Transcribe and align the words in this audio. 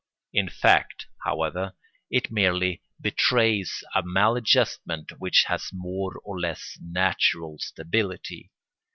In 0.33 0.49
fact, 0.49 1.05
however, 1.25 1.75
it 2.09 2.31
merely 2.31 2.81
betrays 2.99 3.83
a 3.93 4.01
maladjustment 4.01 5.11
which 5.19 5.43
has 5.45 5.69
more 5.71 6.17
or 6.25 6.39
less 6.39 6.75
natural 6.81 7.59
stability. 7.59 8.49